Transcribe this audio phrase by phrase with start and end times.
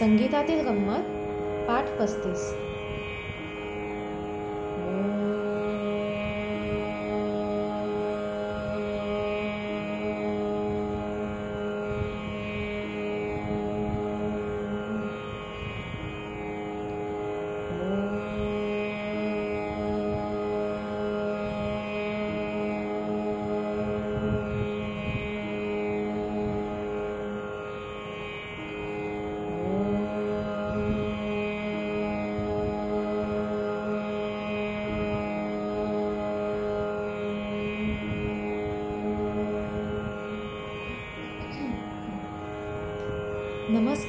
[0.00, 1.08] संगीतातील गंमत
[1.68, 2.44] पाठ पस्तीस.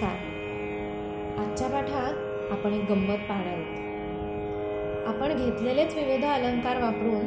[0.02, 1.42] नमस्कार.
[1.42, 5.08] आजच्या पाठात आपण एक गंमत पाहणार आहोत.
[5.08, 7.26] आपण घेतलेलेच विविध अलंकार वापरून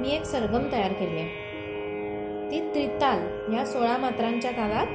[0.00, 1.28] मी एक सरगम तयार केली आहे.
[2.50, 4.86] ती त्रिताल या सोळा मात्रांच्या तालात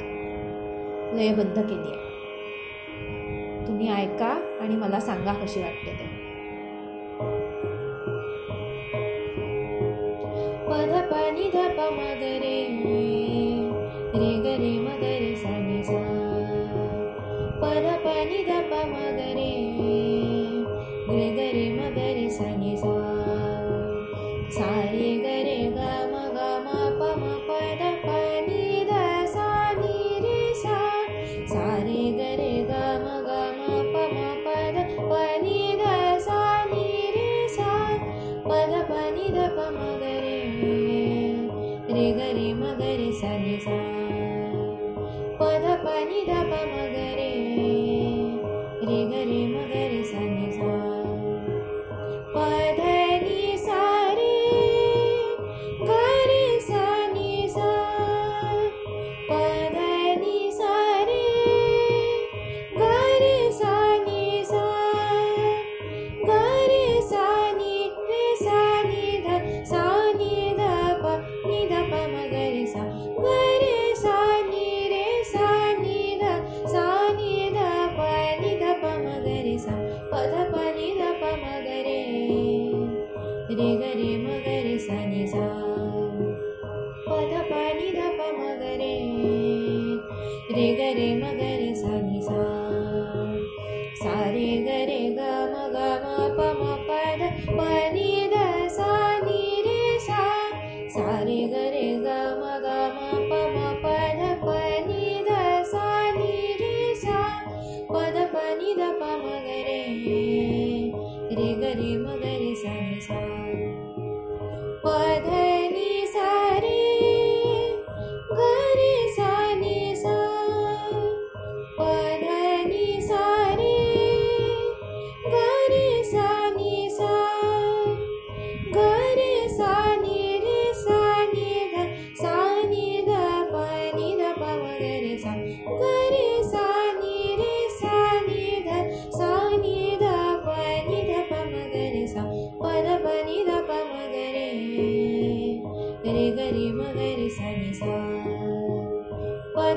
[1.16, 2.10] लयबद्ध केली आहे.
[3.68, 6.10] तुम्ही ऐका आणि मला सांगा कशी वाटते ते.
[10.68, 12.68] पध पानी धप मग रे
[14.14, 14.51] रे ग
[101.42, 102.08] रे ग रे ग म ग
[102.42, 102.51] म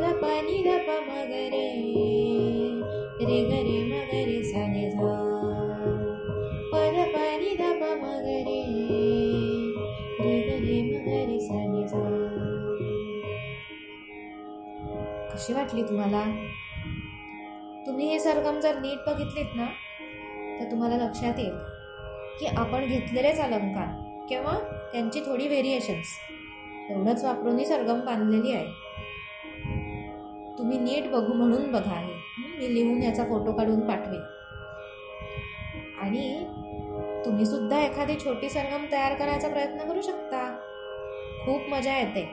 [0.03, 1.67] ध प नि ध प म ग रे
[3.29, 5.13] रे ग रे म ग रे सा नि सा
[6.71, 8.61] प ध प नि ध प म ग रे
[10.21, 12.03] रे ग रे म ग रे सा नि सा
[15.35, 16.25] कशी वाटली तुम्हाला?
[17.87, 19.67] तुम्ही हे सरगम जर नीट बघितलीत ना
[20.61, 21.57] तर तुम्हाला लक्षात येईल
[22.41, 23.89] की आपण घेतलेलेच अलंकार
[24.29, 24.59] किंवा
[24.93, 26.19] त्यांची थोडी व्हेरिएशन्स
[26.91, 28.84] एवढंच वापरून ही सरगम बांधलेली आहे.
[30.65, 32.13] तुम्ही नीट बघू म्हणून बघा हे
[32.59, 34.21] मी लिहून याचा फोटो काढून पाठवेन.
[36.01, 36.45] आणि
[37.25, 40.57] तुम्ही सुद्धा एखादी छोटी सरगम तयार करायचा प्रयत्न करू शकता.
[41.45, 42.25] खूप मजा येते.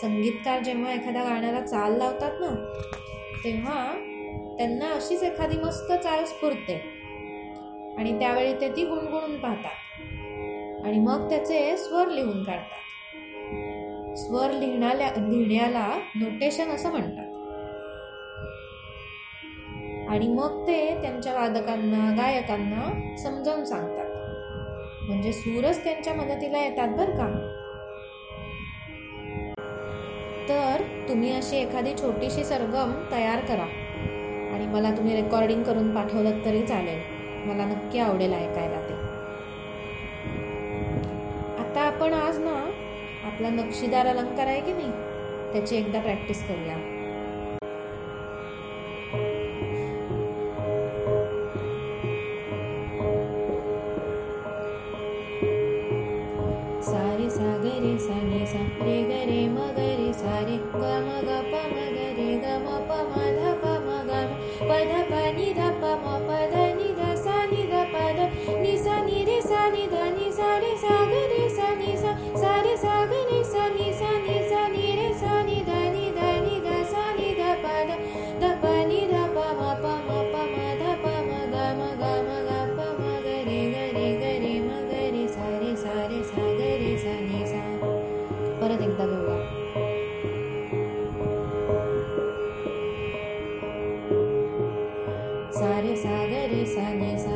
[0.00, 2.80] संगीतकार जेव्हा एखाद्या गाण्याला चाल लावतात ना
[3.44, 3.92] तेव्हा
[4.58, 6.74] त्यांना अशीच एखादी मस्त चाल स्फुरते.
[7.98, 10.00] आणि त्यावेळी ते ती गुणगुणून पाहतात.
[10.84, 12.86] आणि मग त्याचे स्वर लिहून काढतात.
[14.16, 17.26] स्वर लिहिण्याला लिहिण्याला नोटेशन असं म्हणतात.
[20.08, 24.06] आणि मग ते त्यांच्या वादकांना गायकांना समजावून सांगतात.
[25.02, 27.56] म्हणजे सूरच त्यांच्या मदतीला येतात बरं का?
[30.48, 33.66] तर तुम्ही अशी एखादी छोटीशी सरगम तयार करा.
[34.54, 37.00] आणि मला तुम्ही रेकॉर्डिंग करून पाठवलं तरी चालेल.
[37.48, 39.09] मला नक्की आवडेल ऐकायला ते.
[43.40, 44.90] आपला नक्षीदार अलंकार आहे की नाही?
[45.52, 46.99] त्याची एकदा प्रॅक्टिस करूया.
[96.80, 97.29] ग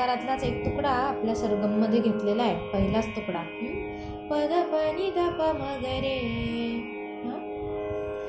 [0.00, 3.40] अलंकारातलाच एक तुकडा आपल्या सरगममध्ये घेतलेला आहे पहिलाच तुकडा.
[4.30, 4.76] पद प
[5.16, 6.14] दप प रे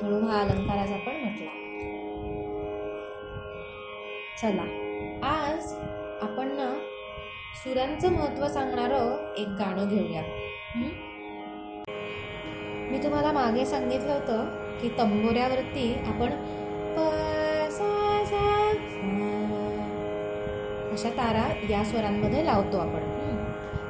[0.02, 1.50] म्हणून हा अलंकाराचा आपण म्हटला.
[4.40, 4.66] चला.
[5.28, 5.72] आज
[6.22, 6.68] आपण ना
[7.62, 10.22] सुरांचं महत्त्व सांगणारं एक गाणं घेऊया.
[12.90, 14.44] मी तुम्हाला मागे सांगितलं होतं
[14.80, 16.32] की तंबोऱ्यावरती आपण
[20.92, 23.10] अशा तारा या स्वरांमध्ये लावतो आपण?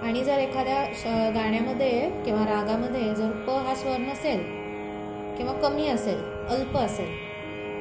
[0.06, 1.90] आणि जर एखाद्या गाण्यामध्ये
[2.24, 4.42] किंवा रागामध्ये जर प हा स्वर नसेल
[5.36, 7.12] किंवा कमी असेल अल्प असेल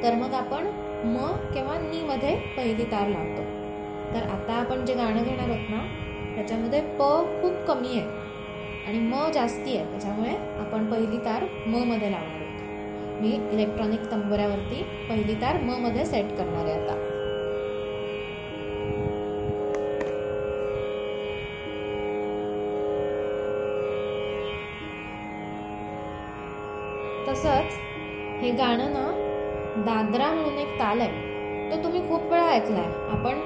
[0.03, 0.67] तर मग आपण
[1.05, 3.43] म किंवा नी मध्ये पहिली तार लावतो.
[4.13, 5.83] तर आता आपण जे गाणं घेणार आहोत ना
[6.35, 7.09] त्याच्यामध्ये प
[7.41, 8.19] खूप कमी आहे
[8.87, 9.85] आणि म जास्ती आहे.
[9.91, 13.21] त्याच्यामुळे आपण पहिली तार म मध्ये लावणार आहोत.
[13.21, 17.10] मी इलेक्ट्रॉनिक तंबोऱ्यावरती पहिली तार म मध्ये सेट करणार आहे आता.
[28.51, 29.11] हे गाणं ना
[29.77, 31.71] दादरा म्हणून एक ताल आहे.
[31.71, 32.85] तो तुम्ही खूप वेळा ऐकलाय.
[32.85, 33.39] आपण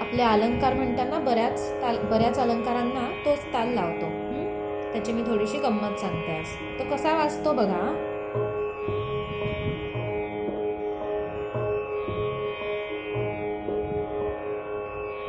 [0.00, 4.08] आपले अलंकार म्हणताना बऱ्याच ताल बऱ्याच अलंकारांना तोच ताल लावतो.
[4.92, 6.46] त्याची मी थोडीशी गंमत सांगते आज.
[6.78, 7.82] तो कसा वाचतो बघा.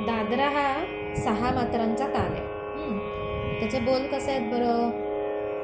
[0.08, 0.86] दादरा हा
[1.16, 3.60] सहा मात्रांचा ताल आहे.
[3.60, 4.90] त्याचे बोल कसे आहेत बरं?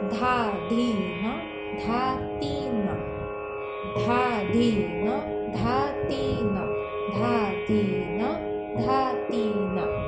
[0.09, 0.91] धा धी
[1.23, 1.37] ना?
[1.77, 2.22] धा
[4.53, 5.05] धीन
[5.55, 6.55] धातीन
[7.13, 9.99] धातीन धा धा न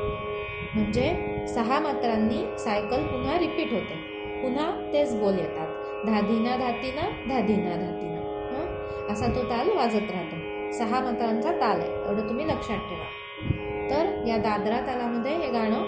[0.75, 4.15] म्हणजे सहा मात्रांनी सायकल पुन्हा रिपीट होते.
[4.41, 5.67] पुन्हा तेच बोल येतात.
[6.05, 8.15] धाधीना धातीना धाधीना धातीना
[8.51, 9.13] हं?
[9.13, 10.71] असा तो ताल वाजत राहतो.
[10.71, 12.09] सहा मात्रांचा ताल आहे.
[12.09, 13.05] एवढं तुम्ही लक्षात ठेवा.
[13.89, 15.83] तर या दादरा तालामध्ये हे गाणं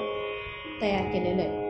[0.82, 1.67] तयार केलेलं आहे.